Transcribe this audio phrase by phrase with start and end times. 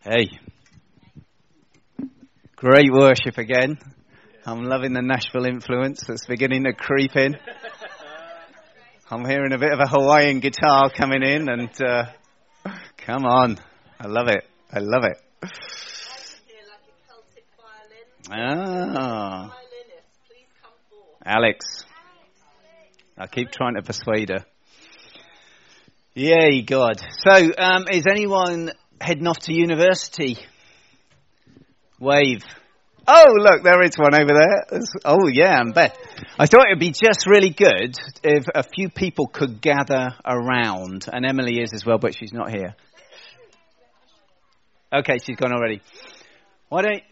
[0.00, 0.28] Hey.
[2.54, 3.78] Great worship again.
[4.46, 7.36] I'm loving the Nashville influence that's beginning to creep in.
[9.10, 12.04] I'm hearing a bit of a Hawaiian guitar coming in, and uh,
[12.98, 13.58] come on.
[13.98, 14.44] I love it.
[14.72, 15.50] I love it.
[18.30, 19.52] Ah.
[21.26, 21.66] Alex.
[23.18, 24.46] I keep trying to persuade her.
[26.14, 27.00] Yay, God.
[27.26, 28.70] So, um, is anyone
[29.00, 30.38] heading off to university?
[32.00, 32.44] Wave.
[33.06, 34.80] Oh, look, there is one over there.
[35.04, 35.96] Oh, yeah, I'm bet.
[36.38, 41.06] I thought it would be just really good if a few people could gather around,
[41.10, 42.74] and Emily is as well, but she's not here.
[44.92, 45.80] Okay, she's gone already.
[46.68, 47.02] Why don't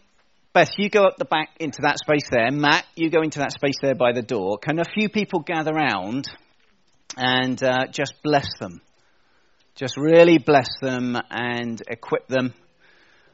[0.57, 2.49] Beth, you go up the back into that space there.
[2.49, 4.57] Matt, you go into that space there by the door.
[4.57, 6.25] Can a few people gather around
[7.15, 8.81] and uh, just bless them?
[9.77, 12.55] Just really bless them and equip them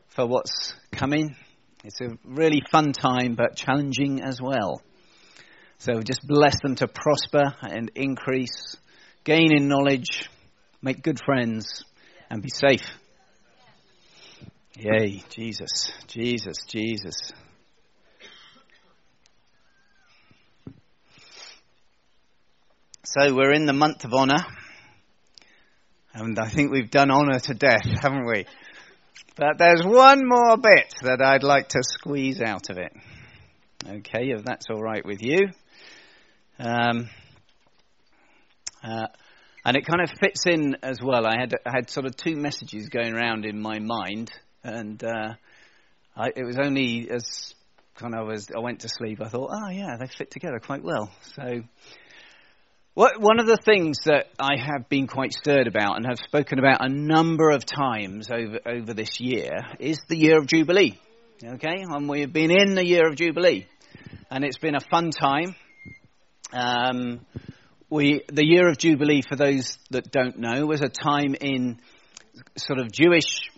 [0.10, 1.38] for what's coming.
[1.86, 4.82] It's a really fun time, but challenging as well.
[5.78, 8.76] So just bless them to prosper and increase,
[9.24, 10.30] gain in knowledge,
[10.82, 11.86] make good friends,
[12.30, 12.90] and be safe.
[14.76, 17.16] Yay, Jesus, Jesus, Jesus.
[23.06, 24.46] So we're in the month of honour,
[26.14, 28.46] and I think we've done honour to death, haven't we?
[29.36, 32.94] But there's one more bit that I'd like to squeeze out of it.
[33.86, 35.50] Okay, if that's all right with you.
[36.60, 37.10] Um,
[38.84, 39.08] uh,
[39.66, 41.26] and it kind of fits in as well.
[41.26, 44.32] I had I had sort of two messages going around in my mind
[44.64, 45.34] and uh,
[46.16, 47.54] I, it was only as
[47.96, 50.84] kind of as I went to sleep, I thought, oh yeah, they fit together quite
[50.84, 51.12] well.
[51.36, 51.62] So,
[52.96, 56.86] one of the things that I have been quite stirred about and have spoken about
[56.86, 59.50] a number of times over over this year
[59.80, 61.00] is the year of Jubilee.
[61.44, 63.66] Okay, and we've been in the year of Jubilee,
[64.30, 65.56] and it's been a fun time.
[66.54, 67.22] Um,
[67.90, 71.80] we, the year of Jubilee, for those that don't know, was a time in
[72.56, 73.50] sort of Jewish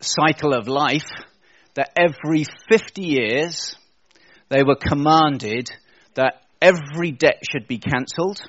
[0.00, 1.08] cycle of life
[1.74, 3.76] that every 50 years
[4.48, 5.70] they were commanded
[6.14, 8.40] that every debt should be cancelled,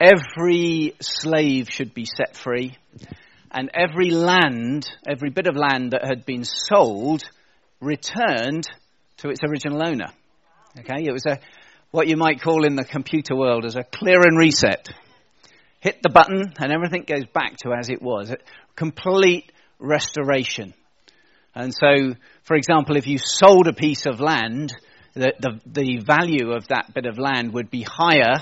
[0.00, 2.76] every slave should be set free,
[3.50, 7.22] and every land, every bit of land that had been sold,
[7.80, 8.68] returned
[9.18, 10.08] to its original owner.
[10.78, 11.38] Okay, it was a
[11.90, 14.88] what you might call in the computer world as a clear and reset.
[15.80, 18.34] Hit the button and everything goes back to as it was.
[18.76, 20.74] Complete restoration.
[21.54, 24.74] And so, for example, if you sold a piece of land,
[25.14, 28.36] the, the, the, value of that bit of land would be higher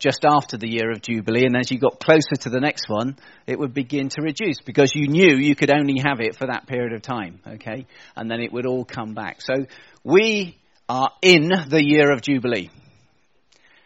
[0.00, 3.16] just after the year of Jubilee, and as you got closer to the next one,
[3.46, 6.66] it would begin to reduce because you knew you could only have it for that
[6.66, 7.86] period of time, okay?
[8.16, 9.42] And then it would all come back.
[9.42, 9.66] So
[10.02, 10.56] we
[10.88, 12.70] are in the year of Jubilee,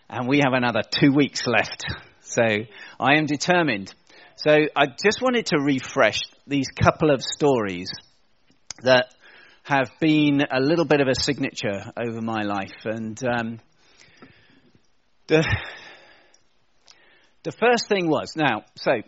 [0.08, 1.84] and we have another two weeks left.
[2.20, 3.92] So I am determined.
[4.36, 7.90] So I just wanted to refresh these couple of stories
[8.82, 9.12] that
[9.64, 12.84] have been a little bit of a signature over my life.
[12.84, 13.60] And um,
[15.26, 15.44] the,
[17.44, 19.02] the first thing was now, so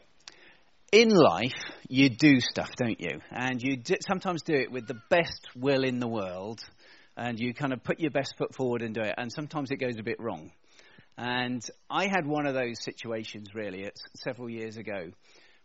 [0.93, 1.55] in life,
[1.89, 3.21] you do stuff, don't you?
[3.31, 6.61] And you sometimes do it with the best will in the world,
[7.17, 9.77] and you kind of put your best foot forward and do it, and sometimes it
[9.77, 10.53] goes a bit wrong.
[11.19, 15.13] And I had one of those situations really it's several years ago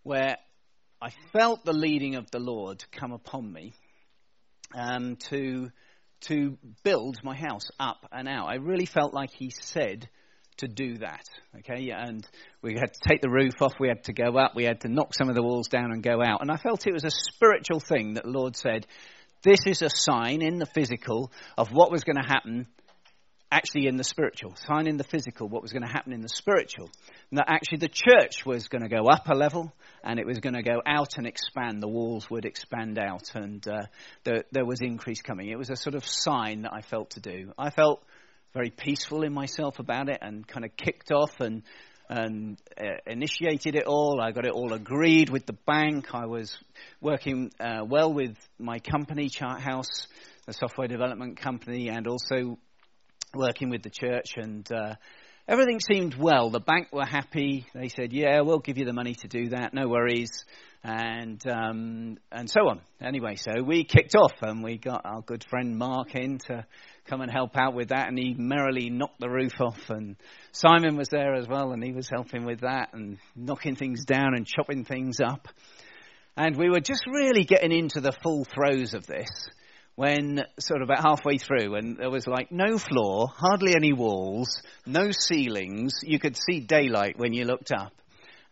[0.03, 0.37] where
[1.01, 3.73] I felt the leading of the Lord come upon me
[4.73, 5.69] um, to
[6.27, 8.47] to build my house up and out.
[8.47, 10.07] I really felt like He said
[10.61, 11.23] to do that.
[11.59, 12.25] Okay, and
[12.61, 13.73] we had to take the roof off.
[13.79, 14.55] We had to go up.
[14.55, 16.41] We had to knock some of the walls down and go out.
[16.41, 18.87] And I felt it was a spiritual thing that the Lord said.
[19.43, 22.67] This is a sign in the physical of what was going to happen
[23.51, 26.29] actually in the spiritual, sign in the physical, what was going to happen in the
[26.29, 26.89] spiritual.
[27.29, 29.73] And that actually the church was going to go up a level
[30.03, 31.81] and it was going to go out and expand.
[31.81, 33.87] The walls would expand out and uh,
[34.23, 35.49] there, there was increase coming.
[35.49, 37.51] It was a sort of sign that I felt to do.
[37.57, 38.01] I felt
[38.53, 41.63] very peaceful in myself about it and kind of kicked off and
[42.09, 44.19] and uh, initiated it all.
[44.21, 46.13] I got it all agreed with the bank.
[46.13, 46.57] I was
[46.99, 50.07] working uh, well with my company, Charthouse,
[50.45, 52.57] a software development company, and also
[53.33, 54.95] working with the church, and uh,
[55.47, 56.49] everything seemed well.
[56.49, 57.65] The bank were happy.
[57.73, 59.73] They said, "Yeah, we'll give you the money to do that.
[59.73, 60.43] No worries."
[60.83, 62.81] And um, and so on.
[62.99, 66.65] Anyway, so we kicked off, and we got our good friend Mark in to
[67.05, 69.89] come and help out with that, and he merrily knocked the roof off.
[69.89, 70.15] And
[70.51, 74.33] Simon was there as well, and he was helping with that and knocking things down
[74.35, 75.47] and chopping things up.
[76.37, 79.29] And we were just really getting into the full throes of this
[79.95, 84.61] when sort of about halfway through and there was like no floor, hardly any walls,
[84.85, 85.91] no ceilings.
[86.03, 87.91] You could see daylight when you looked up.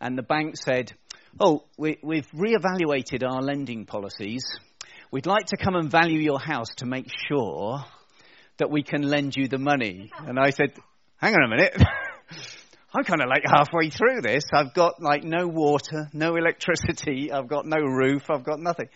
[0.00, 0.92] And the bank said,
[1.38, 4.44] Oh, we, we've reevaluated our lending policies.
[5.10, 7.84] We'd like to come and value your house to make sure
[8.60, 10.10] that we can lend you the money.
[10.18, 10.72] And I said,
[11.16, 11.76] Hang on a minute.
[12.94, 14.44] I'm kind of like halfway through this.
[14.52, 18.88] I've got like no water, no electricity, I've got no roof, I've got nothing.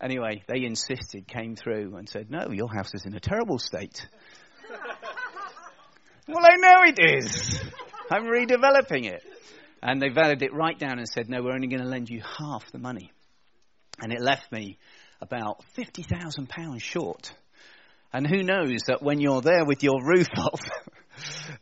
[0.00, 4.06] Anyway, they insisted, came through and said, No, your house is in a terrible state.
[6.28, 7.62] well, I know it is.
[8.10, 9.22] I'm redeveloping it.
[9.82, 12.22] And they valued it right down and said, No, we're only going to lend you
[12.38, 13.12] half the money.
[14.00, 14.78] And it left me
[15.20, 17.32] about £50,000 short.
[18.12, 20.60] And who knows that when you're there with your roof off,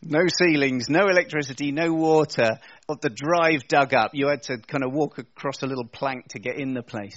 [0.03, 2.59] no ceilings, no electricity, no water,
[2.89, 6.41] the drive dug up, you had to kind of walk across a little plank to
[6.41, 7.17] get in the place.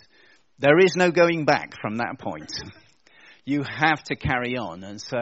[0.60, 2.52] There is no going back from that point.
[3.44, 4.84] You have to carry on.
[4.84, 5.18] And so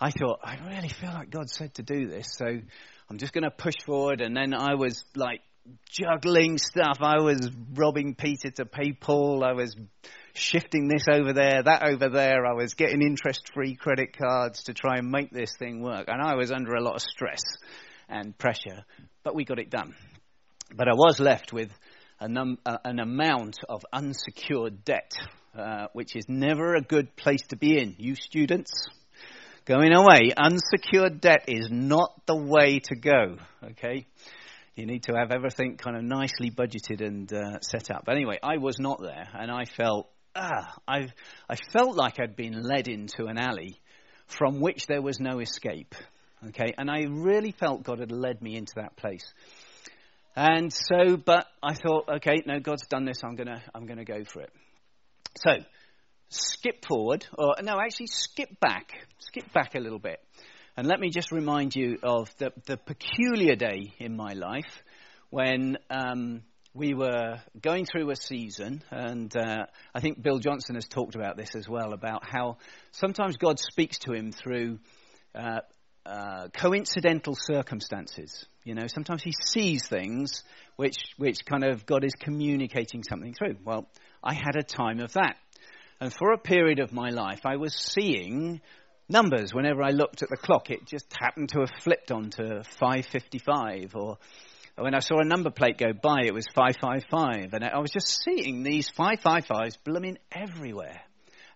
[0.00, 2.34] I thought, I really feel like God said to do this.
[2.36, 4.20] So I'm just going to push forward.
[4.20, 5.40] And then I was like
[5.90, 6.98] juggling stuff.
[7.00, 9.44] I was robbing Peter to pay Paul.
[9.44, 9.76] I was
[10.34, 12.46] shifting this over there, that over there.
[12.46, 16.08] I was getting interest free credit cards to try and make this thing work.
[16.08, 17.42] And I was under a lot of stress
[18.08, 18.84] and pressure,
[19.22, 19.94] but we got it done.
[20.74, 21.70] But I was left with
[22.20, 25.12] num- an amount of unsecured debt,
[25.56, 27.96] uh, which is never a good place to be in.
[27.98, 28.72] You students,
[29.64, 34.06] going away, unsecured debt is not the way to go, okay?
[34.80, 38.04] You need to have everything kind of nicely budgeted and uh, set up.
[38.06, 41.08] But anyway, I was not there, and I felt ah, I,
[41.48, 43.78] I felt like I'd been led into an alley
[44.26, 45.94] from which there was no escape.
[46.48, 49.30] Okay, and I really felt God had led me into that place.
[50.34, 53.20] And so, but I thought, okay, no, God's done this.
[53.22, 54.52] I'm gonna, I'm gonna go for it.
[55.36, 55.58] So,
[56.30, 60.20] skip forward, or no, actually, skip back, skip back a little bit,
[60.80, 64.82] and let me just remind you of the, the peculiar day in my life
[65.28, 66.40] when um,
[66.72, 71.36] we were going through a season, and uh, I think Bill Johnson has talked about
[71.36, 72.56] this as well about how
[72.92, 74.78] sometimes God speaks to him through
[75.34, 75.58] uh,
[76.06, 78.46] uh, coincidental circumstances.
[78.64, 80.44] You know, sometimes he sees things
[80.76, 83.56] which, which kind of God is communicating something through.
[83.66, 83.86] Well,
[84.24, 85.36] I had a time of that.
[86.00, 88.62] And for a period of my life, I was seeing
[89.10, 89.52] numbers.
[89.52, 94.18] Whenever I looked at the clock, it just happened to have flipped onto 555 or
[94.76, 97.52] when I saw a number plate go by, it was 555.
[97.52, 101.00] And I was just seeing these 555s blooming everywhere.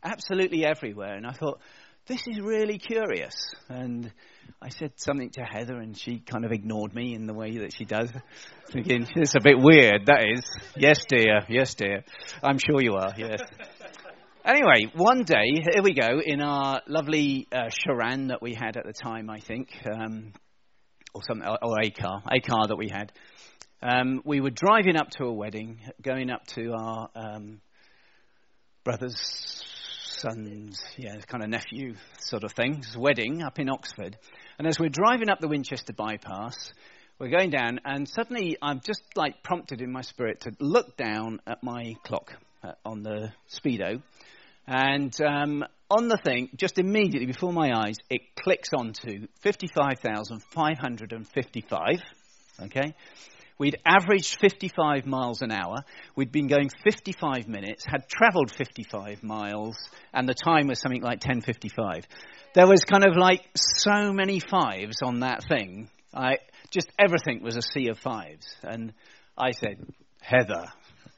[0.02, 1.14] Absolutely everywhere.
[1.14, 1.60] And I thought,
[2.06, 3.34] this is really curious.
[3.68, 4.12] And
[4.60, 7.74] I said something to Heather, and she kind of ignored me in the way that
[7.74, 8.10] she does,
[8.70, 10.42] thinking, it's a bit weird, that is.
[10.76, 11.40] Yes, dear.
[11.48, 12.04] Yes, dear.
[12.42, 13.40] I'm sure you are, yes.
[14.46, 18.84] Anyway, one day, here we go, in our lovely uh, Sharan that we had at
[18.84, 19.70] the time, I think.
[19.90, 20.34] Um,
[21.14, 23.10] or something, or a car, a car that we had.
[23.82, 27.62] Um, we were driving up to a wedding, going up to our um,
[28.84, 29.62] brother's
[30.04, 34.18] son's, yeah, kind of nephew sort of thing's wedding up in Oxford.
[34.58, 36.74] And as we're driving up the Winchester bypass,
[37.18, 41.40] we're going down, and suddenly I'm just like prompted in my spirit to look down
[41.46, 44.00] at my clock uh, on the speedo,
[44.66, 52.02] and um, on the thing, just immediately before my eyes, it clicks onto 55,555.
[52.62, 52.94] Okay?
[53.58, 55.84] We'd averaged 55 miles an hour.
[56.16, 59.76] We'd been going 55 minutes, had travelled 55 miles,
[60.12, 62.02] and the time was something like 10.55.
[62.54, 65.88] There was kind of like so many fives on that thing.
[66.12, 66.38] I,
[66.70, 68.56] just everything was a sea of fives.
[68.62, 68.92] And
[69.38, 69.78] I said,
[70.20, 70.66] Heather,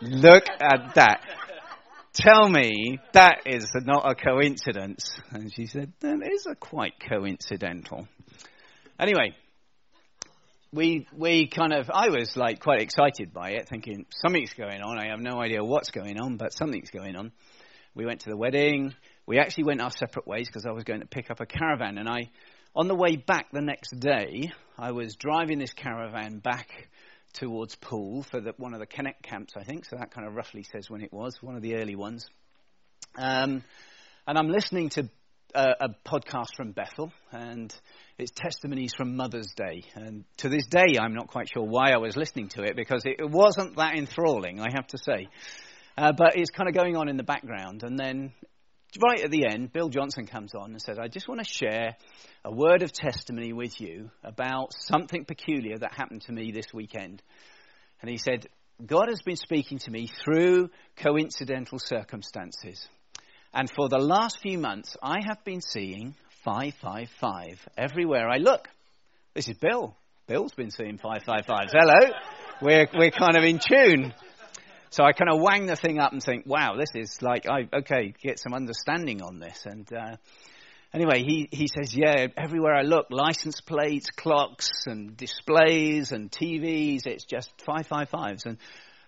[0.00, 1.20] look at that
[2.16, 5.18] tell me that is not a coincidence.
[5.30, 8.08] And she said, that is a quite coincidental.
[8.98, 9.34] Anyway,
[10.72, 14.98] we, we kind of, I was like quite excited by it, thinking something's going on.
[14.98, 17.32] I have no idea what's going on, but something's going on.
[17.94, 18.94] We went to the wedding.
[19.26, 21.98] We actually went our separate ways because I was going to pick up a caravan.
[21.98, 22.30] And I,
[22.74, 26.68] on the way back the next day, I was driving this caravan back
[27.36, 29.84] towards Poole for the, one of the Connect camps, I think.
[29.84, 32.26] So that kind of roughly says when it was, one of the early ones.
[33.16, 33.62] Um,
[34.26, 35.08] and I'm listening to
[35.54, 37.74] a, a, podcast from Bethel, and
[38.18, 39.84] it's testimonies from Mother's Day.
[39.94, 43.02] And to this day, I'm not quite sure why I was listening to it because
[43.04, 45.28] it, it wasn't that enthralling, I have to say.
[45.96, 47.82] Uh, but it's kind of going on in the background.
[47.82, 48.32] And then
[49.02, 51.96] right at the end, Bill Johnson comes on and says, I just want to share
[52.44, 57.22] a word of testimony with you about something peculiar that happened to me this weekend.
[58.00, 58.46] And he said,
[58.84, 62.86] God has been speaking to me through coincidental circumstances.
[63.52, 66.14] And for the last few months, I have been seeing
[66.44, 68.68] 555 everywhere I look.
[69.34, 69.96] This is Bill.
[70.26, 71.72] Bill's been seeing 555s.
[71.72, 72.10] Hello.
[72.60, 74.12] We're, we're kind of in tune.
[74.90, 77.68] So I kind of wang the thing up and think, wow, this is like, I,
[77.78, 79.66] okay, get some understanding on this.
[79.66, 80.16] And uh,
[80.94, 87.06] anyway, he, he says, yeah, everywhere I look, license plates, clocks, and displays, and TVs,
[87.06, 88.46] it's just 555s.
[88.46, 88.58] And,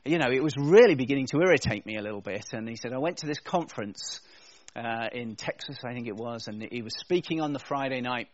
[0.04, 2.46] you know, it was really beginning to irritate me a little bit.
[2.52, 4.20] And he said, I went to this conference
[4.76, 8.28] uh, in Texas, I think it was, and he was speaking on the Friday night,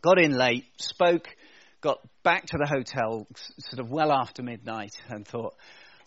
[0.00, 1.28] got in late, spoke,
[1.80, 3.26] got back to the hotel
[3.58, 5.54] sort of well after midnight, and thought,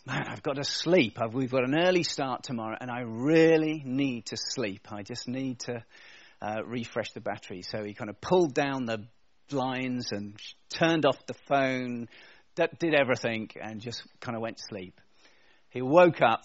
[0.05, 1.17] man, I've got to sleep.
[1.21, 4.87] I've, we've got an early start tomorrow, and I really need to sleep.
[4.91, 5.83] I just need to
[6.41, 7.61] uh, refresh the battery.
[7.61, 9.05] So he kind of pulled down the
[9.49, 10.35] blinds and
[10.69, 12.07] turned off the phone,
[12.55, 14.99] did everything, and just kind of went to sleep.
[15.69, 16.43] He woke up,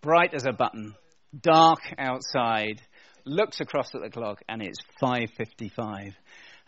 [0.00, 0.94] bright as a button,
[1.38, 2.82] dark outside,
[3.24, 6.14] looks across at the clock, and it's 5.55.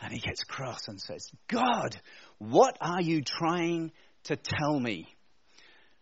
[0.01, 1.97] And he gets cross and says, God,
[2.39, 3.93] what are you trying
[4.25, 5.09] to tell me?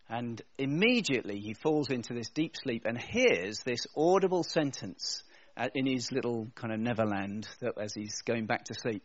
[0.09, 5.23] And immediately he falls into this deep sleep and hears this audible sentence
[5.57, 7.47] uh, in his little kind of Neverland
[7.81, 9.03] as he's going back to sleep.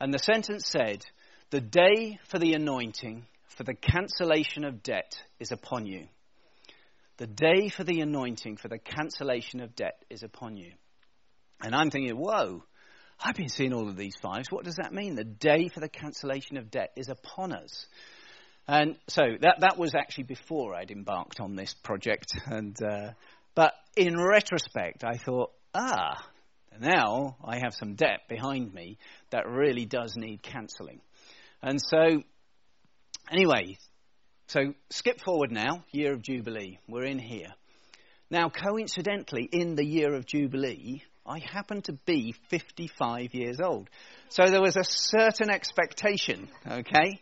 [0.00, 1.04] And the sentence said,
[1.50, 6.08] The day for the anointing, for the cancellation of debt, is upon you.
[7.18, 10.72] The day for the anointing, for the cancellation of debt, is upon you.
[11.62, 12.64] And I'm thinking, whoa,
[13.18, 14.48] I've been seeing all of these fives.
[14.50, 15.14] What does that mean?
[15.14, 17.86] The day for the cancellation of debt is upon us.
[18.68, 22.32] And so that, that was actually before I'd embarked on this project.
[22.46, 23.10] And, uh,
[23.54, 26.16] but in retrospect, I thought, ah,
[26.80, 28.98] now I have some debt behind me
[29.30, 31.00] that really does need cancelling.
[31.62, 32.22] And so,
[33.30, 33.78] anyway,
[34.48, 36.78] so skip forward now, year of Jubilee.
[36.88, 37.54] We're in here.
[38.30, 43.88] Now, coincidentally, in the year of Jubilee, I happen to be 55 years old.
[44.28, 47.20] So there was a certain expectation, okay,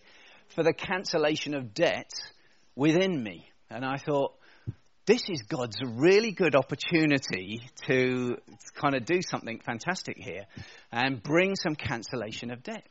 [0.48, 2.10] for the cancellation of debt
[2.76, 3.48] within me.
[3.70, 4.34] And I thought,
[5.06, 8.36] this is God's really good opportunity to
[8.74, 10.46] kind of do something fantastic here
[10.90, 12.90] and bring some cancellation of debt.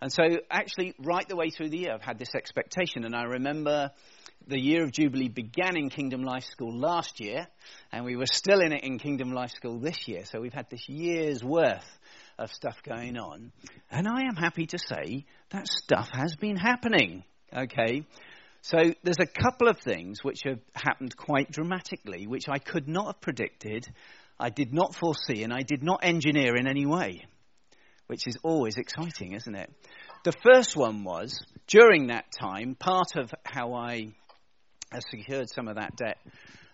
[0.00, 3.04] And so, actually, right the way through the year, I've had this expectation.
[3.04, 3.92] And I remember
[4.48, 7.46] the year of Jubilee began in Kingdom Life School last year,
[7.92, 10.24] and we were still in it in Kingdom Life School this year.
[10.24, 11.86] So, we've had this year's worth
[12.42, 13.52] of stuff going on.
[13.90, 17.24] And I am happy to say that stuff has been happening.
[17.54, 18.04] Okay?
[18.62, 23.06] So there's a couple of things which have happened quite dramatically, which I could not
[23.06, 23.86] have predicted,
[24.38, 27.26] I did not foresee, and I did not engineer in any way,
[28.06, 29.70] which is always exciting, isn't it?
[30.24, 34.12] The first one was during that time, part of how I
[35.10, 36.18] secured some of that debt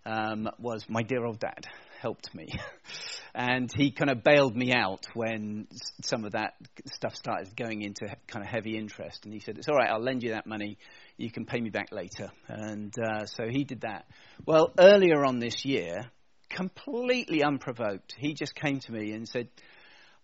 [0.04, 1.66] um, was my dear old dad
[2.00, 2.48] helped me.
[3.34, 5.68] and he kind of bailed me out when
[6.02, 6.54] some of that
[6.86, 9.24] stuff started going into kind of heavy interest.
[9.24, 10.78] And he said, It's all right, I'll lend you that money.
[11.16, 12.30] You can pay me back later.
[12.48, 14.06] And uh, so he did that.
[14.46, 16.10] Well, earlier on this year,
[16.48, 19.48] completely unprovoked, he just came to me and said,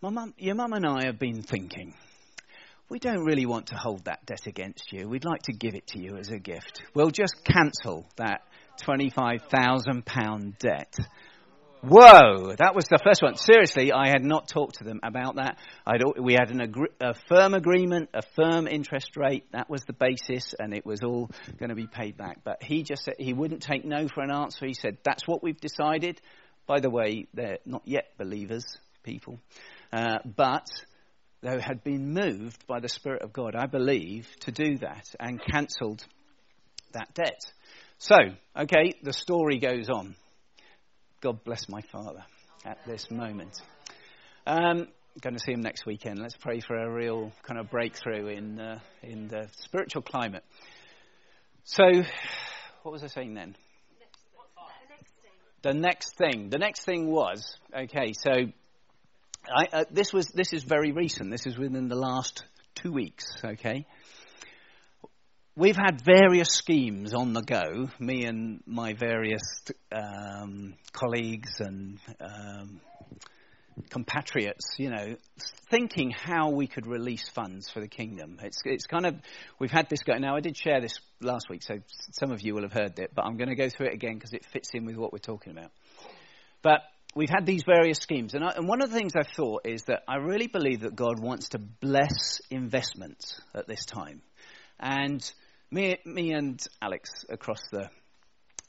[0.00, 1.94] my mum, Your mum and I have been thinking.
[2.90, 5.08] We don't really want to hold that debt against you.
[5.08, 6.82] We'd like to give it to you as a gift.
[6.94, 8.42] We'll just cancel that
[8.86, 10.94] £25,000 debt
[11.86, 13.36] Whoa, that was the first one.
[13.36, 15.58] Seriously, I had not talked to them about that.
[15.86, 19.44] I'd, we had an agree, a firm agreement, a firm interest rate.
[19.52, 22.38] That was the basis, and it was all going to be paid back.
[22.42, 24.64] But he just said he wouldn't take no for an answer.
[24.64, 26.22] He said, That's what we've decided.
[26.66, 28.64] By the way, they're not yet believers,
[29.02, 29.38] people.
[29.92, 30.66] Uh, but
[31.42, 35.38] they had been moved by the Spirit of God, I believe, to do that and
[35.38, 36.02] cancelled
[36.92, 37.42] that debt.
[37.98, 38.16] So,
[38.56, 40.14] okay, the story goes on.
[41.24, 42.22] God bless my father
[42.66, 43.58] at this moment.
[44.46, 44.88] Um,
[45.22, 46.18] going to see him next weekend.
[46.18, 50.44] Let's pray for a real kind of breakthrough in uh, in the spiritual climate.
[51.64, 51.82] So,
[52.82, 53.56] what was I saying then?
[55.62, 56.50] The next thing.
[56.50, 58.12] The next thing was okay.
[58.12, 61.30] So, I, uh, this was this is very recent.
[61.30, 63.24] This is within the last two weeks.
[63.42, 63.86] Okay,
[65.56, 69.42] we've had various schemes on the go, me and my various
[69.92, 72.80] um, colleagues and um,
[73.90, 75.16] compatriots, you know,
[75.70, 78.38] thinking how we could release funds for the kingdom.
[78.42, 79.14] It's, it's kind of,
[79.58, 80.14] we've had this go.
[80.14, 81.74] Now, I did share this last week, so
[82.12, 84.14] some of you will have heard it, but I'm going to go through it again
[84.14, 85.70] because it fits in with what we're talking about.
[86.62, 86.80] But
[87.14, 89.84] we've had these various schemes, and, I, and one of the things I've thought is
[89.84, 94.22] that I really believe that God wants to bless investments at this time.
[94.80, 95.32] And
[95.74, 97.90] me, me and Alex across the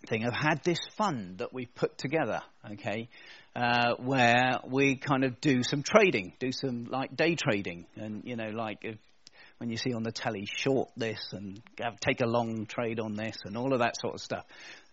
[0.07, 2.41] thing have had this fund that we've put together,
[2.74, 3.09] okay,
[3.55, 8.35] uh, where we kind of do some trading, do some like day trading, and you
[8.35, 8.97] know, like if,
[9.59, 13.15] when you see on the telly, short this and have, take a long trade on
[13.15, 14.45] this and all of that sort of stuff.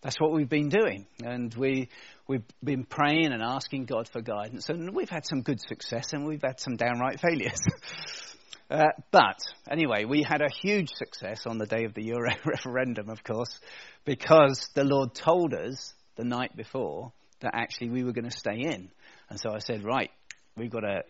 [0.03, 1.89] That's what we've been doing, and we
[2.29, 6.27] we've been praying and asking God for guidance, and we've had some good success, and
[6.27, 7.59] we've had some downright failures.
[8.73, 9.39] Uh, but
[9.71, 13.61] anyway, we had a huge success on the day of the Euro referendum, of course,
[14.07, 18.61] because the Lord told us the night before that actually we were going to stay
[18.61, 18.91] in.
[19.29, 20.11] And so I said, right,
[20.57, 21.03] we've got to.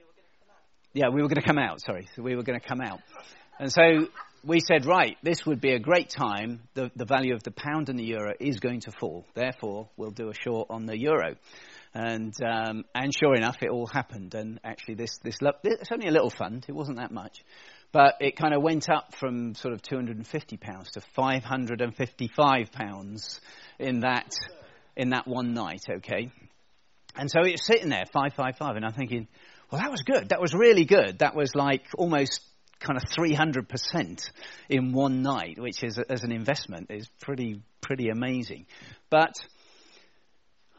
[0.92, 2.08] Yeah, we were going to come out, sorry.
[2.16, 2.98] So we were going to come out.
[3.60, 4.08] And so
[4.44, 6.62] we said, right, this would be a great time.
[6.74, 9.24] The, the value of the pound and the euro is going to fall.
[9.34, 11.36] Therefore, we'll do a short on the euro.
[11.94, 14.34] And, um, and sure enough, it all happened.
[14.34, 17.44] And actually, this, this, it's only a little fund, it wasn't that much.
[17.92, 20.26] But it kind of went up from sort of £250
[20.92, 23.40] to £555
[23.78, 24.34] in that,
[24.96, 26.32] in that one night, okay?
[27.14, 29.28] And so it's sitting there, 555, and I'm thinking,
[29.70, 30.30] well, that was good.
[30.30, 31.20] That was really good.
[31.20, 32.40] That was like almost
[32.82, 34.30] kind of 300%
[34.68, 38.66] in one night, which is, as an investment, is pretty, pretty amazing.
[39.10, 39.34] But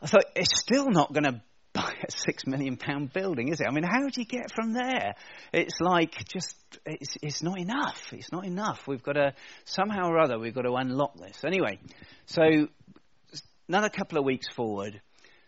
[0.02, 1.42] I thought, it's still not going to
[1.74, 3.68] buy a six million pound building, is it?
[3.68, 5.16] I mean, how do you get from there?
[5.52, 6.56] It's like just,
[6.86, 8.00] it's, it's not enough.
[8.12, 8.82] It's not enough.
[8.88, 9.34] We've got to,
[9.66, 11.44] somehow or other, we've got to unlock this.
[11.44, 11.80] Anyway,
[12.28, 12.68] so
[13.68, 15.02] another couple of weeks forward,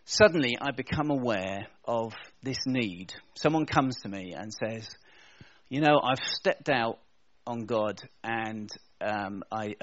[0.04, 3.12] suddenly I become aware of this need.
[3.34, 4.88] Someone comes to me and says,
[5.68, 6.98] you know, I've stepped out
[7.46, 8.70] on God and
[9.00, 9.74] um, I,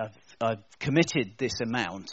[0.41, 2.11] have committed this amount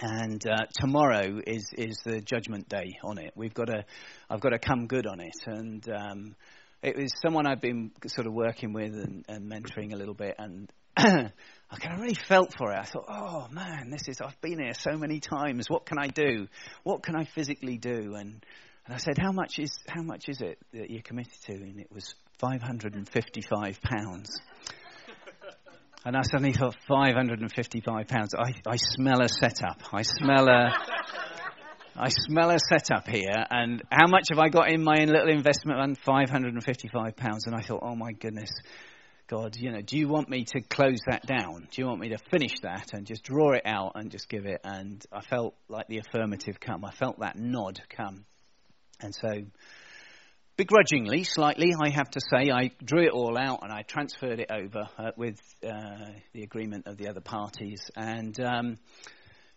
[0.00, 3.32] and uh, tomorrow is is the judgment day on it.
[3.34, 3.84] We've got to,
[4.30, 6.36] I've got to come good on it, and um,
[6.82, 10.36] it was someone I've been sort of working with and, and mentoring a little bit,
[10.38, 12.78] and I kind of really felt for it.
[12.78, 15.68] I thought, oh man, this is I've been here so many times.
[15.68, 16.46] What can I do?
[16.84, 18.14] What can I physically do?
[18.14, 18.44] And
[18.86, 21.54] and I said, how much is how much is it that you're committed to?
[21.54, 24.40] And it was five hundred and fifty-five pounds.
[26.04, 28.28] And I suddenly thought, £555.
[28.38, 29.82] I, I smell a setup.
[29.92, 30.70] I smell a.
[32.00, 35.80] I smell a setup here, and how much have I got in my little investment
[35.80, 35.98] fund?
[35.98, 37.46] Five hundred and fifty-five pounds.
[37.46, 38.50] And I thought, oh my goodness,
[39.26, 41.66] God, you know, do you want me to close that down?
[41.72, 44.46] Do you want me to finish that and just draw it out and just give
[44.46, 44.60] it?
[44.62, 46.84] And I felt like the affirmative come.
[46.84, 48.24] I felt that nod come,
[49.00, 49.42] and so
[50.58, 54.50] begrudgingly, slightly, I have to say, I drew it all out and I transferred it
[54.50, 58.76] over uh, with uh, the agreement of the other parties, and um,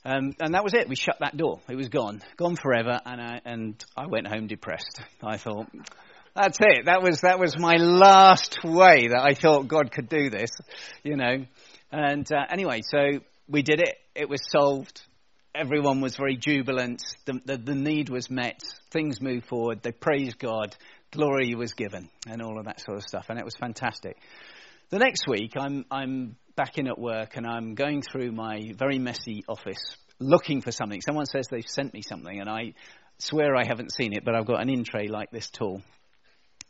[0.05, 0.87] um, and that was it.
[0.87, 1.59] We shut that door.
[1.69, 5.01] It was gone, gone forever, and I and I went home depressed.
[5.21, 5.67] I thought.
[6.33, 6.85] That's it.
[6.85, 10.51] That was that was my last way that I thought God could do this,
[11.03, 11.45] you know.
[11.91, 13.95] And uh, anyway, so we did it.
[14.15, 15.01] It was solved
[15.53, 17.01] everyone was very jubilant.
[17.25, 18.61] The, the, the, need was met.
[18.91, 19.81] Things moved forward.
[19.81, 20.75] They praised God.
[21.11, 23.25] Glory was given, and all of that sort of stuff.
[23.29, 24.17] And it was fantastic.
[24.89, 28.99] The next week, I'm, I'm back in at work and I'm going through my very
[28.99, 29.81] messy office
[30.19, 31.01] looking for something.
[31.01, 32.73] Someone says they've sent me something, and I
[33.17, 35.81] swear I haven't seen it, but I've got an in tray like this tall.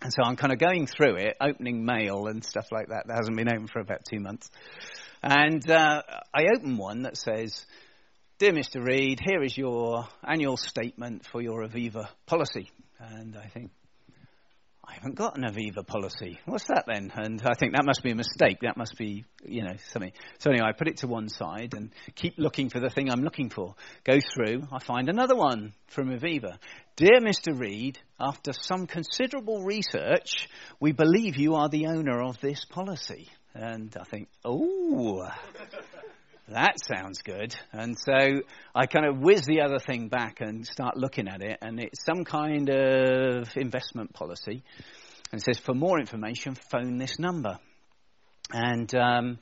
[0.02, 3.16] And so I'm kind of going through it, opening mail and stuff like that that
[3.16, 4.50] hasn't been opened for about two months.
[5.22, 6.02] And uh,
[6.34, 7.66] I open one that says,
[8.42, 8.84] Dear Mr.
[8.84, 12.72] Reed, here is your annual statement for your Aviva policy.
[12.98, 13.70] And I think,
[14.84, 16.40] I haven't got an Aviva policy.
[16.48, 17.12] What's that then?
[17.16, 18.58] And I think that must be a mistake.
[18.64, 20.12] That must be, you know, something.
[20.40, 23.22] So anyway, I put it to one side and keep looking for the thing I'm
[23.22, 23.76] looking for.
[24.06, 26.58] Go through, I find another one from Aviva.
[26.96, 27.56] Dear Mr.
[27.56, 30.50] Reed, after some considerable research,
[30.80, 33.30] we believe you are the owner of this policy.
[33.54, 34.91] And I think, oh,
[36.54, 37.56] that sounds good.
[37.72, 38.42] And so
[38.76, 42.04] I kind of whiz the other thing back and start looking at it, and it's
[42.06, 44.64] some kind of investment policy.
[45.32, 47.58] And it says, for more information, phone this number.
[48.52, 49.40] And um,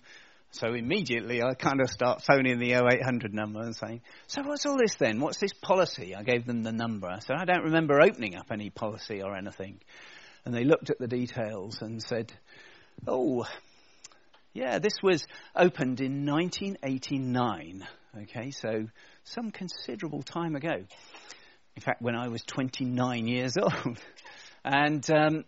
[0.52, 4.78] so immediately I kind of start phoning the 0800 number and saying, So what's all
[4.78, 5.20] this then?
[5.20, 6.16] What's this policy?
[6.16, 7.08] I gave them the number.
[7.08, 9.80] I said, I don't remember opening up any policy or anything.
[10.46, 12.32] And they looked at the details and said,
[13.08, 13.46] Oh,
[14.60, 17.88] yeah, this was opened in 1989.
[18.24, 18.88] Okay, so
[19.24, 20.84] some considerable time ago.
[21.78, 23.98] In fact, when I was 29 years old.
[24.66, 25.46] and um,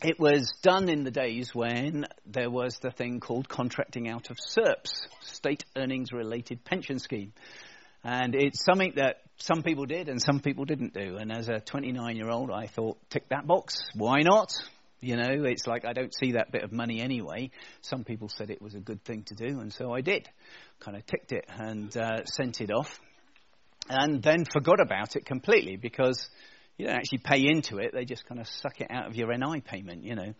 [0.00, 4.36] it was done in the days when there was the thing called contracting out of
[4.38, 7.32] SERPS, State Earnings Related Pension Scheme.
[8.04, 11.16] And it's something that some people did and some people didn't do.
[11.16, 13.80] And as a 29 year old, I thought, tick that box.
[13.96, 14.52] Why not?
[15.00, 17.50] You know, it's like I don't see that bit of money anyway.
[17.80, 20.28] Some people said it was a good thing to do, and so I did.
[20.80, 23.00] Kind of ticked it and uh, sent it off,
[23.88, 26.28] and then forgot about it completely because
[26.76, 27.92] you don't actually pay into it.
[27.92, 30.34] They just kind of suck it out of your NI payment, you know.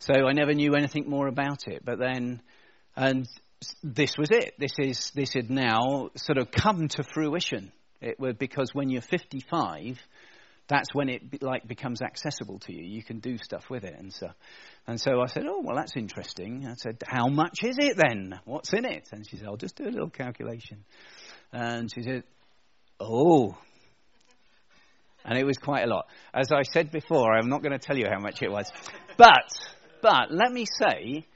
[0.00, 1.84] So I never knew anything more about it.
[1.84, 2.42] But then,
[2.96, 3.26] and
[3.82, 4.54] this was it.
[4.58, 7.72] This is this had now sort of come to fruition.
[8.00, 9.98] It was because when you're 55
[10.70, 12.84] that's when it like becomes accessible to you.
[12.84, 14.28] You can do stuff with it and so.
[14.86, 18.38] And so I said, "Oh, well, that's interesting." I said, "How much is it then?
[18.44, 20.84] What's in it?" And she said, "I'll just do a little calculation."
[21.52, 22.22] And she said,
[23.00, 23.58] "Oh."
[25.24, 26.06] And it was quite a lot.
[26.32, 28.70] As I said before, I'm not going to tell you how much it was.
[29.18, 29.50] But,
[30.00, 31.26] but let me say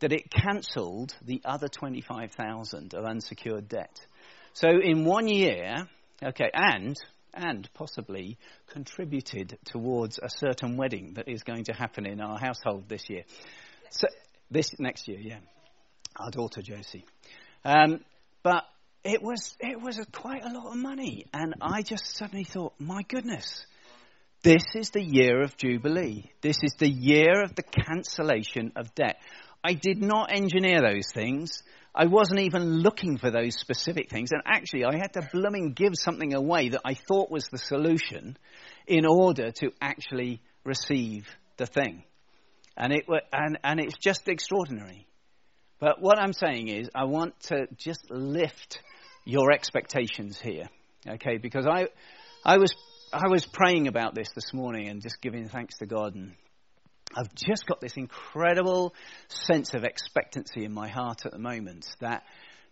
[0.00, 4.04] that it cancelled the other 25,000 of unsecured debt.
[4.52, 5.88] So in one year,
[6.22, 6.94] okay, and
[7.34, 12.88] and possibly contributed towards a certain wedding that is going to happen in our household
[12.88, 13.22] this year.
[13.90, 14.06] So,
[14.50, 15.38] this next year, yeah,
[16.16, 17.04] our daughter Josie.
[17.64, 18.00] Um,
[18.42, 18.64] but
[19.04, 22.74] it was it was a, quite a lot of money, and I just suddenly thought,
[22.78, 23.64] my goodness,
[24.42, 26.30] this is the year of jubilee.
[26.40, 29.16] This is the year of the cancellation of debt.
[29.64, 31.62] I did not engineer those things.
[31.94, 34.30] I wasn't even looking for those specific things.
[34.32, 38.36] And actually, I had to blooming give something away that I thought was the solution
[38.86, 41.26] in order to actually receive
[41.58, 42.04] the thing.
[42.76, 45.06] And, it, and, and it's just extraordinary.
[45.78, 48.80] But what I'm saying is, I want to just lift
[49.24, 50.68] your expectations here,
[51.06, 51.36] okay?
[51.36, 51.88] Because I,
[52.44, 52.74] I, was,
[53.12, 56.32] I was praying about this this morning and just giving thanks to God and
[57.16, 58.94] I've just got this incredible
[59.28, 62.24] sense of expectancy in my heart at the moment that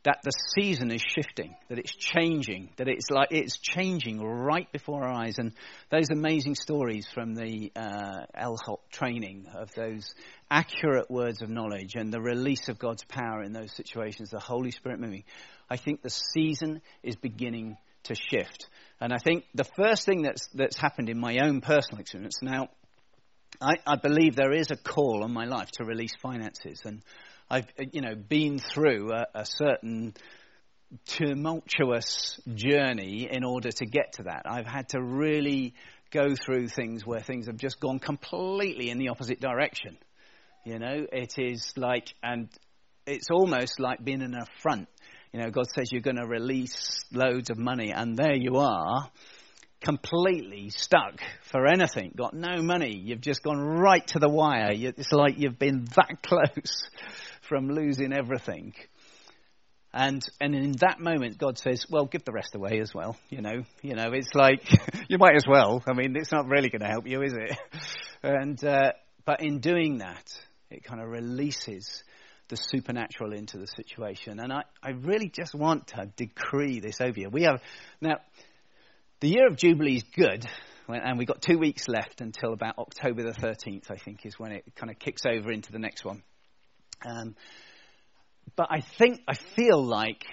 [0.03, 5.05] that the season is shifting, that it's changing, that it's like it's changing right before
[5.05, 5.39] our eyes.
[5.39, 5.53] And
[5.91, 10.15] those amazing stories from the uh, LHOP training of those
[10.51, 14.71] accurate words of knowledge and the release of God's power in those situations, the Holy
[14.71, 15.25] Spirit moving.
[15.69, 18.69] I think the season is beginning to shift.
[19.03, 22.69] And I think the first thing that's that's happened in my own personal experience now
[23.61, 27.03] I, I believe there is a call on my life to release finances, and
[27.51, 30.15] I've you know been through a, a certain
[31.07, 34.43] tumultuous journey in order to get to that.
[34.47, 35.75] I've had to really
[36.11, 39.99] go through things where things have just gone completely in the opposite direction.
[40.65, 42.49] You know, it is like, and
[43.07, 44.89] it's almost like being an affront.
[45.33, 49.11] You know, God says you're going to release loads of money, and there you are
[49.81, 54.73] completely stuck for anything, got no money, you've just gone right to the wire.
[54.73, 56.89] It's like you've been that close
[57.43, 58.75] from losing everything.
[59.93, 63.41] And and in that moment, God says, "Well, give the rest away as well." You
[63.41, 64.63] know, you know, it's like
[65.09, 65.83] you might as well.
[65.89, 67.59] I mean, it's not really going to help you, is it?
[68.23, 68.93] and uh,
[69.25, 70.33] but in doing that,
[70.71, 72.05] it kind of releases
[72.51, 74.39] the supernatural into the situation.
[74.39, 77.29] And I, I really just want to decree this over you.
[77.31, 77.61] We have
[78.01, 78.19] now
[79.21, 80.47] the year of Jubilee is good,
[80.89, 84.53] and we've got two weeks left until about October the 13th, I think, is when
[84.53, 86.23] it kind of kicks over into the next one.
[87.07, 87.37] Um,
[88.57, 90.25] but I think, I feel like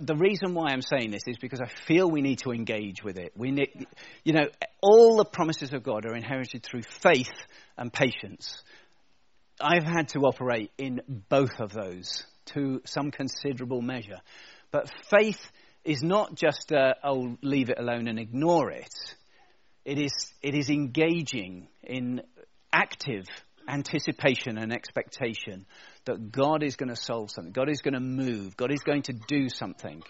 [0.00, 3.18] the reason why I'm saying this is because I feel we need to engage with
[3.18, 3.32] it.
[3.36, 3.86] We need,
[4.24, 4.46] you know,
[4.82, 7.32] all the promises of God are inherited through faith
[7.76, 8.62] and patience.
[9.60, 14.20] I've had to operate in both of those to some considerable measure.
[14.70, 15.40] But faith
[15.84, 18.94] is not just a, oh, leave it alone and ignore it.
[19.84, 22.22] It is, it is engaging in
[22.72, 23.26] active
[23.68, 25.66] anticipation and expectation
[26.04, 29.02] that God is going to solve something, God is going to move, God is going
[29.02, 30.02] to do something.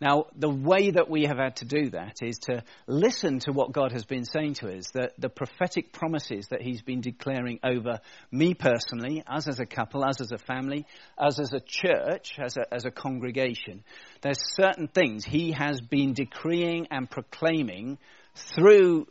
[0.00, 3.72] Now, the way that we have had to do that is to listen to what
[3.72, 8.00] God has been saying to us, the, the prophetic promises that He's been declaring over
[8.32, 10.86] me personally, us as a couple, us as a family,
[11.18, 13.84] us as a church, as a, as a congregation.
[14.22, 17.98] There's certain things He has been decreeing and proclaiming
[18.34, 19.06] through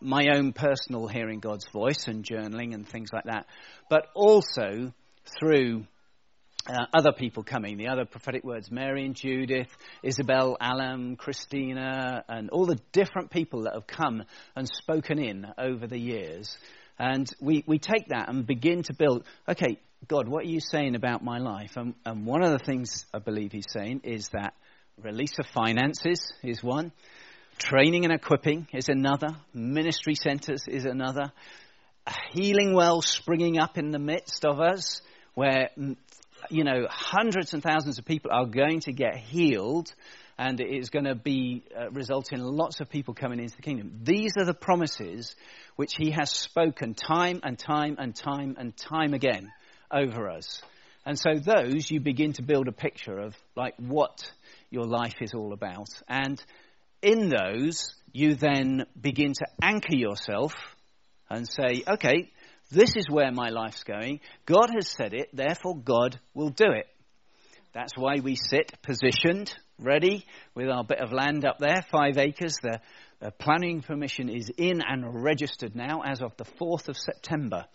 [0.00, 3.46] my own personal hearing God's voice and journaling and things like that,
[3.88, 4.92] but also
[5.38, 5.86] through
[6.68, 9.68] uh, other people coming, the other prophetic words, Mary and Judith,
[10.02, 15.86] Isabel, Alam, Christina, and all the different people that have come and spoken in over
[15.86, 16.56] the years.
[16.98, 20.96] And we, we take that and begin to build, okay, God, what are you saying
[20.96, 21.76] about my life?
[21.76, 24.54] And, and one of the things I believe he's saying is that
[25.02, 26.92] release of finances is one,
[27.58, 31.32] training and equipping is another, ministry centers is another,
[32.06, 35.00] a healing well springing up in the midst of us
[35.34, 35.70] where
[36.48, 39.92] you know, hundreds and thousands of people are going to get healed
[40.38, 43.62] and it is going to be uh, result in lots of people coming into the
[43.62, 44.00] kingdom.
[44.02, 45.36] These are the promises
[45.76, 49.52] which he has spoken time and time and time and time again
[49.90, 50.62] over us.
[51.04, 54.30] And so those you begin to build a picture of like what
[54.70, 55.88] your life is all about.
[56.08, 56.42] And
[57.02, 60.54] in those you then begin to anchor yourself
[61.28, 62.30] and say, okay,
[62.70, 64.20] this is where my life's going.
[64.46, 66.86] God has said it, therefore God will do it.
[67.72, 72.56] That's why we sit positioned, ready, with our bit of land up there, five acres.
[72.62, 72.80] The,
[73.20, 77.66] the, planning permission is in and registered now as of the 4th of September.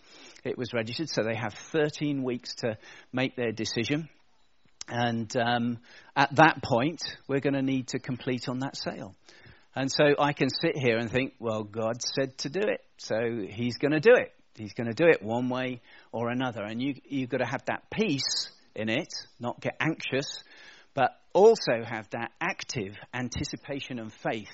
[0.44, 2.76] It was registered, so they have 13 weeks to
[3.12, 4.10] make their decision.
[4.88, 5.78] And um,
[6.14, 9.14] at that point, we're going to need to complete on that sale.
[9.74, 13.16] And so I can sit here and think, well, God said to do it, so
[13.48, 14.32] He's going to do it.
[14.58, 15.80] He's going to do it one way
[16.12, 16.62] or another.
[16.62, 20.42] And you, you've got to have that peace in it, not get anxious,
[20.94, 24.50] but also have that active anticipation and faith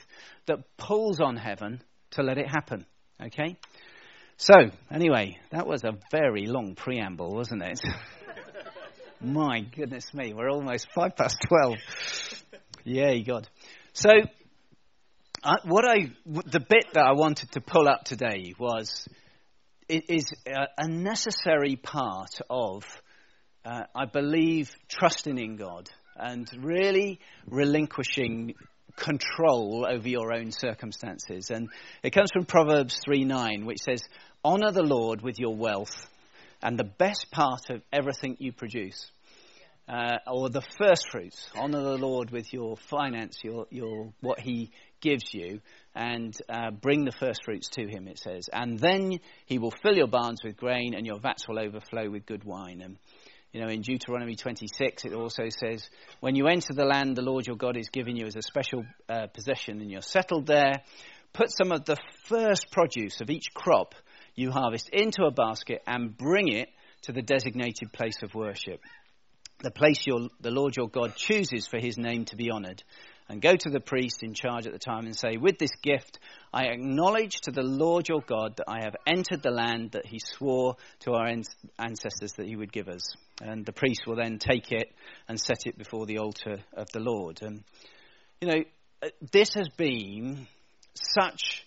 [0.47, 2.85] that pulls on heaven to let it happen.
[3.25, 3.57] Okay?
[4.37, 4.55] So,
[4.91, 7.81] anyway, that was a very long preamble, wasn't it?
[9.21, 11.79] My goodness me, we're almost five past twelve.
[12.83, 13.49] Yay, God.
[13.93, 14.11] So,
[15.45, 19.09] uh, what I, the bit that I wanted to pull up today was,
[19.88, 22.85] is a, necessary part of
[23.64, 28.55] uh, I believe, trusting in God and really relinquishing
[28.97, 31.51] control over your own circumstances.
[31.51, 31.68] And
[32.03, 34.03] it comes from Proverbs 3 9, which says,
[34.45, 36.09] Honor the Lord with your wealth
[36.62, 39.11] and the best part of everything you produce.
[39.88, 41.51] Uh, or the first fruits.
[41.57, 45.61] Honor the Lord with your finance, your, your what He gives you,
[45.95, 48.07] and uh, bring the first fruits to Him.
[48.07, 51.59] It says, and then He will fill your barns with grain, and your vats will
[51.59, 52.81] overflow with good wine.
[52.81, 52.97] And
[53.53, 55.87] you know, in Deuteronomy 26, it also says,
[56.21, 58.85] When you enter the land the Lord your God is giving you as a special
[59.09, 60.83] uh, possession and you're settled there,
[61.35, 63.95] put some of the first produce of each crop
[64.35, 66.68] you harvest into a basket and bring it
[67.03, 68.81] to the designated place of worship,
[69.62, 72.83] the place your, the Lord your God chooses for his name to be honored
[73.29, 76.18] and go to the priest in charge at the time and say, With this gift,
[76.53, 80.18] I acknowledge to the Lord your God that I have entered the land that he
[80.18, 81.27] swore to our
[81.79, 83.14] ancestors that he would give us.
[83.40, 84.92] And the priest will then take it
[85.29, 87.40] and set it before the altar of the Lord.
[87.42, 87.62] And,
[88.40, 88.64] you know,
[89.03, 90.46] uh, this has been
[90.94, 91.64] such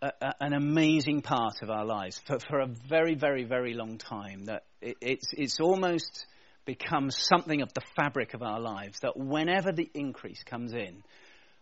[0.00, 3.98] a, a, an amazing part of our lives for, for a very, very, very long
[3.98, 6.26] time that it, it's, it's almost
[6.64, 8.98] becomes something of the fabric of our lives.
[9.02, 11.02] That whenever the increase comes in,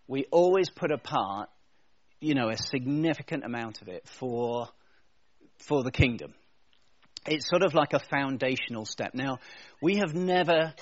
[0.07, 1.49] we always put apart,
[2.21, 4.69] you know, a significant amount of it for,
[5.59, 6.35] for the kingdom.
[7.27, 9.15] It's sort of like a foundational step.
[9.15, 9.39] Now,
[9.81, 10.75] we have never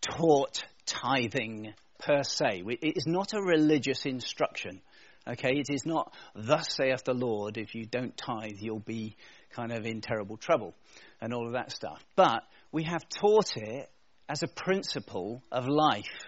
[0.00, 2.62] taught tithing per se.
[2.66, 4.80] It is not a religious instruction.
[5.28, 9.16] Okay, it is not, thus saith the Lord, if you don't tithe, you'll be
[9.50, 10.74] kind of in terrible trouble
[11.20, 12.04] and all of that stuff.
[12.14, 12.44] But
[12.76, 13.90] we have taught it
[14.28, 16.26] as a principle of life.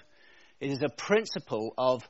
[0.60, 2.02] It is a principle of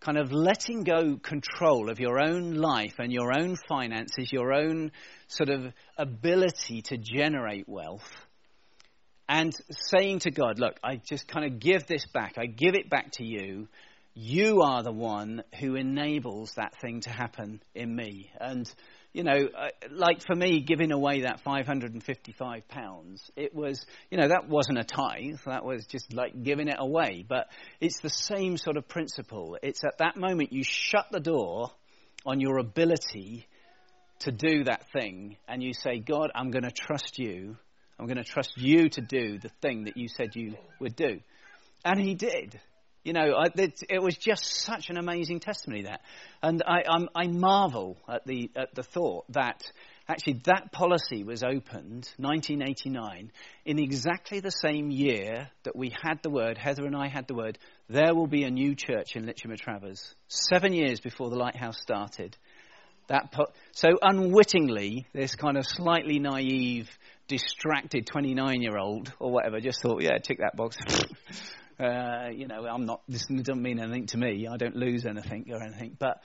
[0.00, 4.92] kind of letting go control of your own life and your own finances, your own
[5.28, 8.12] sort of ability to generate wealth,
[9.30, 12.34] and saying to God, Look, I just kind of give this back.
[12.36, 13.66] I give it back to you.
[14.12, 18.30] You are the one who enables that thing to happen in me.
[18.38, 18.70] And
[19.16, 24.46] you know, uh, like for me, giving away that £555, it was, you know, that
[24.46, 25.38] wasn't a tithe.
[25.46, 27.24] That was just like giving it away.
[27.26, 27.48] But
[27.80, 29.56] it's the same sort of principle.
[29.62, 31.70] It's at that moment you shut the door
[32.26, 33.46] on your ability
[34.18, 37.56] to do that thing and you say, God, I'm going to trust you.
[37.98, 41.20] I'm going to trust you to do the thing that you said you would do.
[41.86, 42.60] And he did.
[43.06, 46.00] You know, I, it, it, was just such an amazing testimony that,
[46.42, 46.82] and I,
[47.14, 49.62] I marvel at the at the thought that
[50.08, 53.30] actually that policy was opened 1989
[53.64, 56.58] in exactly the same year that we had the word.
[56.58, 57.58] Heather and I had the word.
[57.88, 60.14] There will be a new church in Lytchett Matravers.
[60.26, 62.36] Seven years before the lighthouse started.
[63.06, 66.90] That po- so unwittingly, this kind of slightly naive,
[67.28, 70.76] distracted 29 year old or whatever just thought, yeah, tick that box.
[71.78, 74.46] Uh, you know, I'm not, this doesn't mean anything to me.
[74.50, 75.96] I don't lose anything or anything.
[75.98, 76.22] But,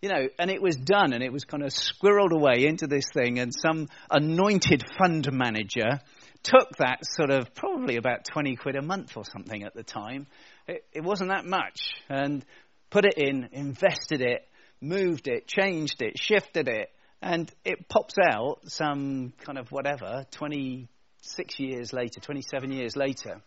[0.00, 3.04] you know, and it was done and it was kind of squirreled away into this
[3.12, 3.38] thing.
[3.38, 6.00] And some anointed fund manager
[6.42, 10.26] took that sort of probably about 20 quid a month or something at the time.
[10.66, 11.80] It, it wasn't that much.
[12.08, 12.44] And
[12.88, 14.48] put it in, invested it,
[14.80, 16.90] moved it, changed it, shifted it.
[17.20, 23.42] And it pops out some kind of whatever, 26 years later, 27 years later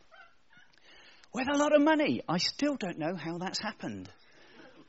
[1.34, 2.22] with a lot of money.
[2.28, 4.10] I still don't know how that's happened.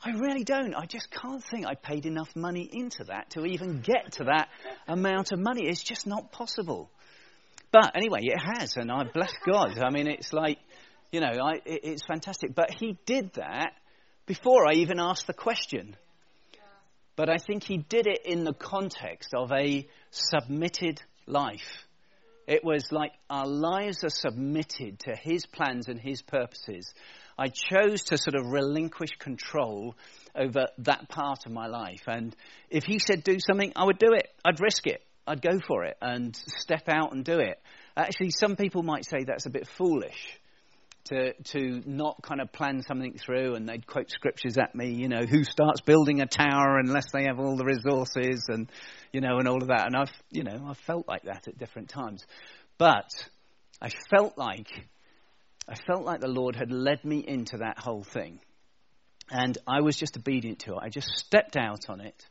[0.02, 0.74] I really don't.
[0.74, 4.48] I just can't think I paid enough money into that to even get to that
[4.86, 5.66] amount of money.
[5.66, 6.90] It's just not possible.
[7.72, 9.78] But anyway, it has, and I bless God.
[9.78, 10.58] I mean, it's like,
[11.10, 12.54] you know, I, it, it's fantastic.
[12.54, 13.72] But he did that
[14.26, 15.96] before I even asked the question.
[17.16, 21.87] But I think he did it in the context of a submitted life.
[22.48, 26.94] It was like our lives are submitted to his plans and his purposes.
[27.38, 29.94] I chose to sort of relinquish control
[30.34, 32.04] over that part of my life.
[32.06, 32.34] And
[32.70, 34.32] if he said do something, I would do it.
[34.46, 35.04] I'd risk it.
[35.26, 37.60] I'd go for it and step out and do it.
[37.94, 40.38] Actually, some people might say that's a bit foolish
[41.08, 45.08] to, to not kind of plan something through and they'd quote scriptures at me, you
[45.08, 48.70] know, who starts building a tower unless they have all the resources and,
[49.12, 49.86] you know, and all of that.
[49.86, 52.24] And I've, you know, I've felt like that at different times.
[52.78, 53.10] But
[53.80, 54.68] I felt like
[55.68, 58.40] I felt like the Lord had led me into that whole thing.
[59.30, 60.78] And I was just obedient to it.
[60.80, 62.24] I just stepped out on it.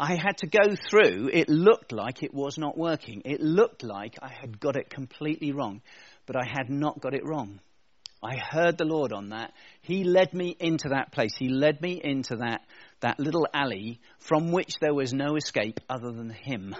[0.00, 3.22] I had to go through, it looked like it was not working.
[3.24, 5.82] It looked like I had got it completely wrong,
[6.26, 7.60] but I had not got it wrong.
[8.24, 9.52] I heard the Lord on that.
[9.82, 11.36] He led me into that place.
[11.36, 12.62] He led me into that,
[13.00, 16.74] that little alley from which there was no escape other than Him.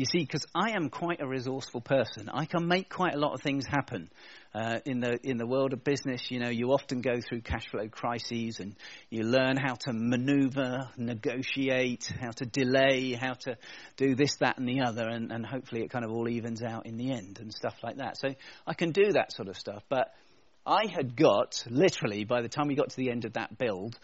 [0.00, 3.34] You see, because I am quite a resourceful person, I can make quite a lot
[3.34, 4.08] of things happen.
[4.54, 7.68] Uh, in the in the world of business, you know, you often go through cash
[7.70, 8.74] flow crises, and
[9.10, 13.58] you learn how to manoeuvre, negotiate, how to delay, how to
[13.98, 16.86] do this, that, and the other, and, and hopefully it kind of all evens out
[16.86, 18.16] in the end and stuff like that.
[18.16, 18.28] So
[18.66, 20.14] I can do that sort of stuff, but
[20.64, 23.98] I had got literally by the time we got to the end of that build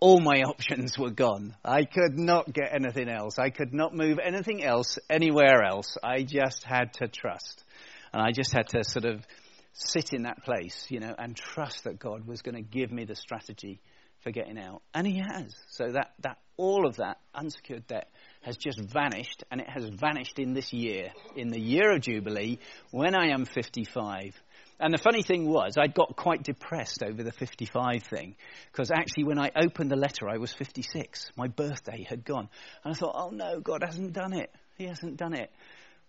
[0.00, 1.54] all my options were gone.
[1.64, 3.38] I could not get anything else.
[3.38, 5.96] I could not move anything else anywhere else.
[6.02, 7.64] I just had to trust.
[8.12, 9.26] And I just had to sort of
[9.72, 13.04] sit in that place, you know, and trust that God was going to give me
[13.04, 13.80] the strategy
[14.22, 14.82] for getting out.
[14.94, 15.54] And He has.
[15.68, 18.08] So that, that all of that unsecured debt
[18.42, 22.58] has just vanished, and it has vanished in this year, in the year of Jubilee,
[22.90, 24.34] when I am 55.
[24.78, 28.36] And the funny thing was, I'd got quite depressed over the 55 thing,
[28.70, 31.30] because actually, when I opened the letter, I was 56.
[31.36, 32.48] My birthday had gone.
[32.84, 34.50] And I thought, oh no, God hasn't done it.
[34.76, 35.50] He hasn't done it.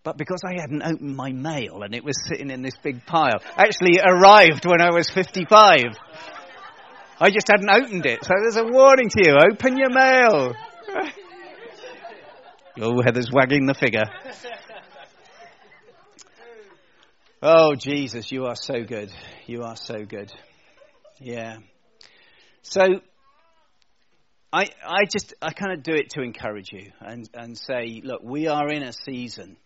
[0.04, 3.42] But because I hadn't opened my mail and it was sitting in this big pile,
[3.56, 5.84] actually, it arrived when I was 55.
[7.20, 8.24] I just hadn't opened it.
[8.24, 10.54] So there's a warning to you open your mail.
[12.82, 14.06] oh, Heather's wagging the figure.
[17.40, 19.12] Oh, Jesus, you are so good.
[19.46, 20.34] You are so good.
[21.20, 21.58] Yeah.
[22.64, 22.82] So,
[24.52, 28.22] I, I just, I kind of do it to encourage you and, and say, look,
[28.24, 29.58] we are in a season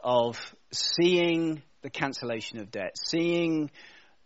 [0.00, 0.36] of
[0.72, 3.70] seeing the cancellation of debt, seeing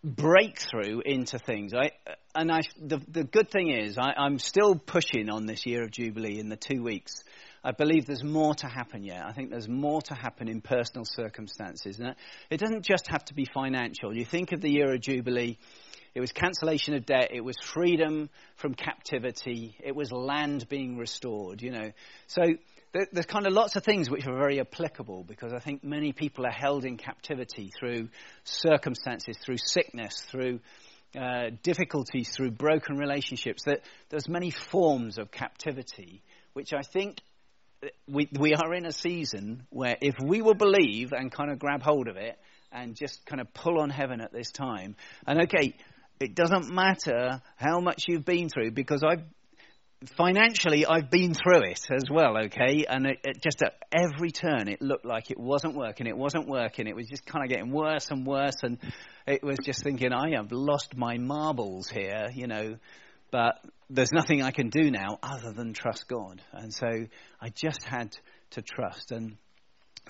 [0.03, 1.75] breakthrough into things.
[1.75, 1.91] I,
[2.35, 5.91] and I, the, the good thing is, I, I'm still pushing on this year of
[5.91, 7.13] Jubilee in the two weeks
[7.63, 9.25] I believe there's more to happen yet.
[9.25, 11.99] I think there's more to happen in personal circumstances.
[11.99, 12.15] And
[12.49, 14.17] it doesn't just have to be financial.
[14.17, 15.59] You think of the year of Jubilee,
[16.15, 21.63] it was cancellation of debt, it was freedom from captivity, it was land being restored,
[21.63, 21.93] you know.
[22.27, 22.43] So
[22.93, 26.47] there's kind of lots of things which are very applicable because I think many people
[26.47, 28.09] are held in captivity through
[28.45, 30.61] circumstances, through sickness, through
[31.15, 33.65] uh, difficulties, through broken relationships.
[33.65, 36.23] That there's many forms of captivity,
[36.55, 37.21] which I think
[38.07, 41.83] we, we are in a season where if we will believe and kind of grab
[41.83, 42.39] hold of it
[42.73, 45.75] and just kind of pull on heaven at this time, and okay,
[46.21, 49.25] it doesn't matter how much you've been through because I've
[50.17, 54.69] financially I've been through it as well, okay, and it, it just at every turn
[54.69, 57.71] it looked like it wasn't working, it wasn't working, it was just kind of getting
[57.71, 58.79] worse and worse, and
[59.27, 62.77] it was just thinking I have lost my marbles here, you know,
[63.31, 66.41] but there's nothing I can do now other than trust God.
[66.53, 66.87] And so
[67.41, 68.17] I just had
[68.51, 69.13] to trust.
[69.13, 69.37] And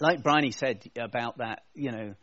[0.01, 2.15] like Bryony said about that, you know,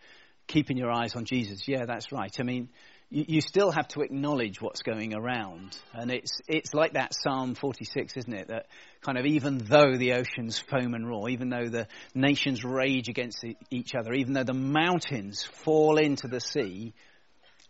[0.47, 2.33] keeping your eyes on Jesus, yeah, that's right.
[2.39, 2.69] I mean,
[3.09, 5.77] you, you still have to acknowledge what's going around.
[5.93, 8.47] And it's, it's like that Psalm 46, isn't it?
[8.47, 8.67] That
[9.01, 13.43] kind of even though the oceans foam and roar, even though the nations rage against
[13.71, 16.93] each other, even though the mountains fall into the sea,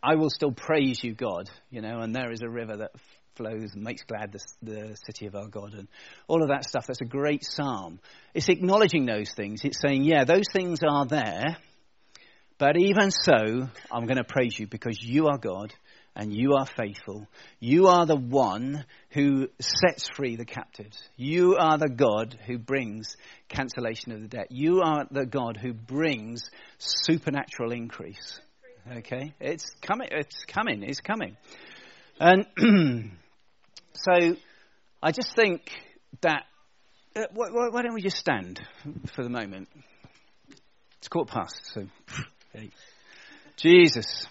[0.02, 2.92] I will still praise you, God, you know, and there is a river that
[3.38, 5.88] flows and makes glad the, the city of our God and
[6.28, 6.88] all of that stuff.
[6.88, 8.00] That's a great psalm.
[8.34, 9.62] It's acknowledging those things.
[9.64, 11.58] It's saying, yeah, those things are there,
[12.58, 15.74] but even so, I'm going to praise you because you are God
[16.16, 17.28] and you are faithful.
[17.60, 20.98] You are the one who sets free the captives.
[21.16, 23.16] You are the God who brings
[23.48, 24.48] cancellation of the debt.
[24.50, 28.40] You are the God who brings supernatural increase.
[28.92, 30.08] Okay, it's coming.
[30.12, 30.82] It's coming.
[30.82, 31.38] It's coming.
[32.20, 32.48] And
[33.98, 34.36] so,
[35.02, 35.72] I just think
[36.22, 36.44] that
[37.16, 38.62] uh, why, why, don't we just stand
[39.16, 39.70] for the moment?
[41.00, 41.74] It's quarter past.
[41.74, 41.88] So.
[43.58, 44.28] Jesus,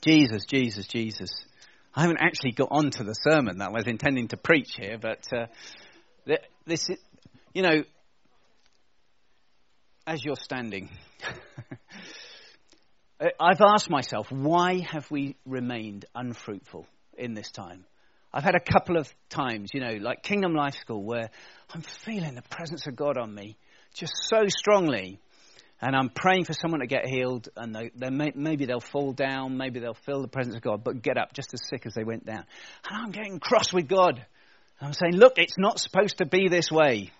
[0.00, 1.30] Jesus, Jesus, Jesus.
[1.94, 4.98] I haven't actually got on to the sermon that I was intending to preach here,
[5.00, 5.46] but uh,
[6.64, 6.98] this, is,
[7.52, 7.82] you know,
[10.06, 10.90] as you're standing.
[13.40, 16.86] I've asked myself, why have we remained unfruitful
[17.16, 17.84] in this time?
[18.36, 21.30] I've had a couple of times, you know, like Kingdom Life School, where
[21.72, 23.56] I'm feeling the presence of God on me
[23.94, 25.20] just so strongly.
[25.80, 29.12] And I'm praying for someone to get healed, and they, they may, maybe they'll fall
[29.12, 31.94] down, maybe they'll feel the presence of God, but get up just as sick as
[31.94, 32.44] they went down.
[32.88, 34.24] And I'm getting cross with God.
[34.80, 37.12] I'm saying, look, it's not supposed to be this way.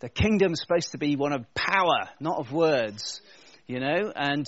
[0.00, 3.20] The kingdom's supposed to be one of power, not of words,
[3.66, 4.10] you know?
[4.14, 4.46] And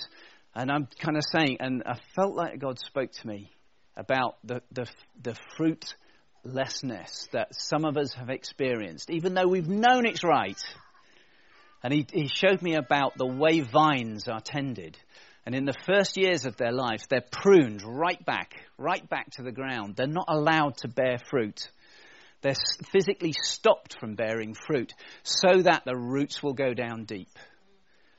[0.55, 3.51] and I'm kind of saying, and I felt like God spoke to me
[3.99, 4.87] about the, the,
[5.23, 10.61] the fruitlessness that some of us have experienced, even though we've known it's right.
[11.83, 14.97] And he, he showed me about the way vines are tended.
[15.45, 19.43] And in the first years of their life, they're pruned right back, right back to
[19.43, 19.97] the ground.
[19.97, 21.69] They're not allowed to bear fruit.
[22.41, 22.55] They're
[22.93, 24.95] physically stopped from bearing fruit
[25.25, 27.31] so that the roots will go down deep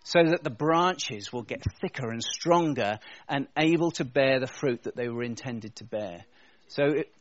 [0.10, 2.97] so that the branches will get thicker and stronger
[3.28, 6.26] and able to bear the fruit that they were intended to bear.
[6.68, 7.12] So, it,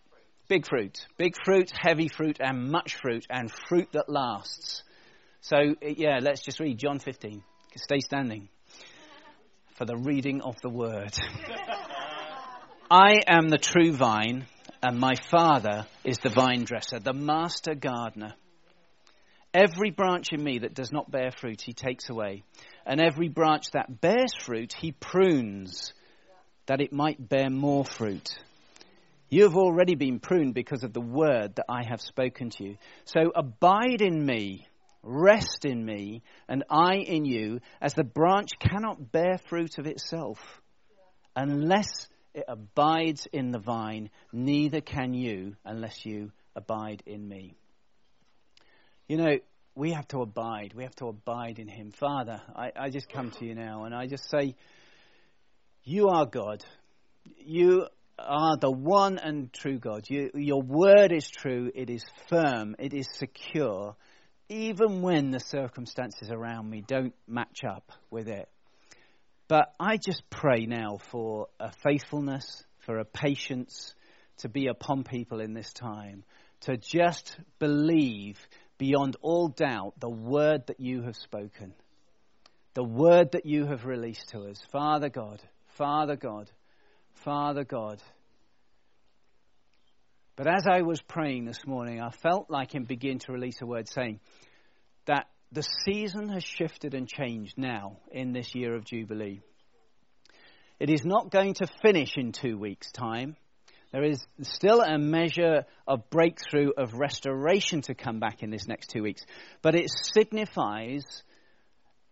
[0.49, 4.83] big fruit, big fruit, heavy fruit, and much fruit, and fruit that lasts.
[5.43, 7.43] So, yeah, let's just read John 15.
[7.77, 8.49] Stay standing
[9.77, 11.13] for the reading of the word.
[12.91, 14.47] I am the true vine,
[14.83, 18.33] and my Father is the vine dresser, the master gardener.
[19.55, 22.45] Every branch in me that does not bear fruit, he takes away.
[22.89, 25.93] And every branch that bears fruit, he prunes,
[26.67, 28.31] that it might bear more fruit.
[29.29, 32.77] You have already been pruned because of the word that I have spoken to you.
[33.05, 34.67] So abide in me,
[35.03, 40.39] rest in me, and I in you, as the branch cannot bear fruit of itself
[41.37, 47.55] unless it abides in the vine, neither can you unless you abide in me.
[49.09, 49.39] You know,
[49.79, 50.75] we have to abide.
[50.75, 51.93] We have to abide in Him.
[51.93, 54.57] Father, I, I just come to you now and I just say,
[55.85, 56.65] You are God.
[57.37, 57.87] You
[58.19, 60.03] are the one and true God.
[60.09, 63.95] You, your word is true, it is firm, it is secure,
[64.49, 68.49] even when the circumstances around me don't match up with it.
[69.47, 73.95] But I just pray now for a faithfulness, for a patience
[74.39, 76.25] to be upon people in this time,
[76.63, 78.39] to just believe
[78.79, 81.75] beyond all doubt the word that you have spoken,
[82.75, 84.61] the word that you have released to us.
[84.71, 85.43] Father God,
[85.77, 86.51] Father God,
[87.25, 88.01] Father God.
[90.37, 93.67] But as I was praying this morning, I felt like him begin to release a
[93.67, 94.21] word saying
[95.07, 99.41] that the season has shifted and changed now in this year of Jubilee.
[100.79, 103.37] It is not going to finish in two weeks' time.
[103.93, 108.91] There is still a measure of breakthrough, of restoration to come back in this next
[108.91, 109.25] two weeks.
[109.63, 111.05] But it signifies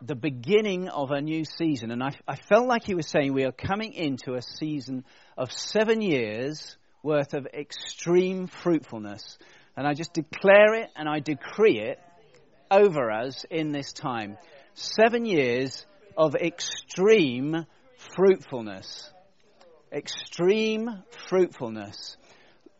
[0.03, 1.91] the beginning of a new season.
[1.91, 5.05] And I, I, felt like he was saying we are coming into a season
[5.37, 9.39] of seven years worth of extreme fruitfulness.
[9.77, 12.01] And I just declare it and I decree it
[12.70, 14.39] over us in this time.
[14.74, 17.66] Seven years of extreme
[18.14, 19.11] fruitfulness
[19.97, 20.90] extreme
[21.28, 22.18] fruitfulness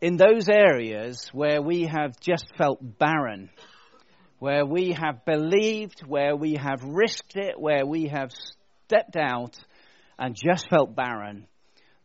[0.01, 3.49] in those areas where we have just felt barren,
[4.37, 8.29] where we have believed, where we have risked it, where we have
[8.85, 9.57] stepped out
[10.19, 11.47] and just felt barren.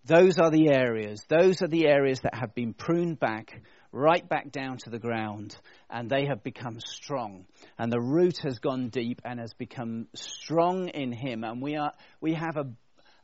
[0.07, 4.51] Those are the areas, those are the areas that have been pruned back, right back
[4.51, 5.55] down to the ground,
[5.91, 7.45] and they have become strong.
[7.79, 11.93] And the root has gone deep and has become strong in Him, and we, are,
[12.21, 12.57] we have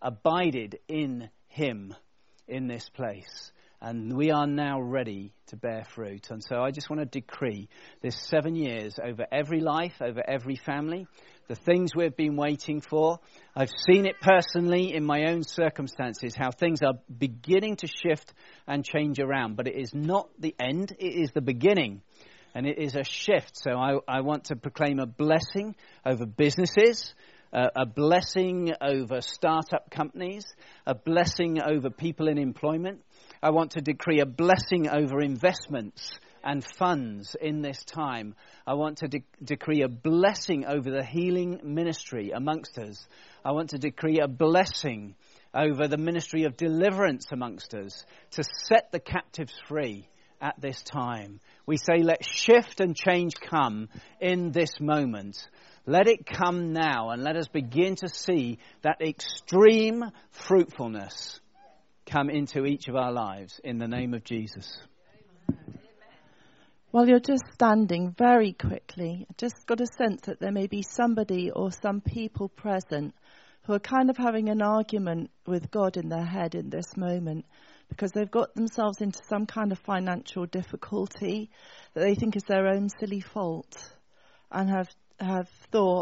[0.03, 1.95] abided in him
[2.47, 3.53] in this place.
[3.81, 6.31] And we are now ready to bear fruit.
[6.31, 7.69] And so I just want to decree
[8.03, 11.07] this seven years over every life, over every family,
[11.47, 13.21] the things we've been waiting for.
[13.55, 18.33] I've seen it personally in my own circumstances, how things are beginning to shift
[18.67, 19.57] and change around.
[19.57, 22.03] But it is not the end, it is the beginning.
[22.55, 23.53] And it is a shift.
[23.55, 27.15] So I, I want to proclaim a blessing over businesses,
[27.53, 30.45] uh, a blessing over startup companies,
[30.87, 33.03] a blessing over people in employment.
[33.43, 38.35] I want to decree a blessing over investments and funds in this time.
[38.67, 43.07] I want to de- decree a blessing over the healing ministry amongst us.
[43.45, 45.15] I want to decree a blessing
[45.55, 50.09] over the ministry of deliverance amongst us to set the captives free
[50.41, 51.41] at this time.
[51.67, 53.89] We say, let shift and change come
[54.21, 55.49] in this moment.
[55.89, 61.41] Let it come now and let us begin to see that extreme fruitfulness
[62.05, 64.83] come into each of our lives in the name of Jesus.
[66.91, 70.83] While you're just standing very quickly, I just got a sense that there may be
[70.83, 73.15] somebody or some people present
[73.63, 77.47] who are kind of having an argument with God in their head in this moment
[77.89, 81.49] because they've got themselves into some kind of financial difficulty
[81.95, 83.91] that they think is their own silly fault
[84.53, 84.89] and have
[85.21, 85.97] have thought